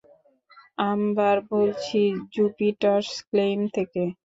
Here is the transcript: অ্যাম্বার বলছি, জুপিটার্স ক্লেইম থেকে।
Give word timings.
অ্যাম্বার 0.77 1.37
বলছি, 1.51 2.01
জুপিটার্স 2.33 3.09
ক্লেইম 3.29 3.59
থেকে। 3.75 4.03